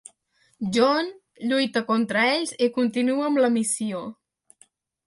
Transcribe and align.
Jon 0.77 1.11
lluita 1.51 1.85
contra 1.91 2.25
ells 2.33 2.55
i 2.69 2.73
continua 2.81 3.31
amb 3.31 3.45
la 3.47 3.53
missió. 3.61 4.07